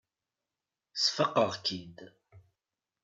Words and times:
Sfaqeɣ-k-id. 1.03 1.97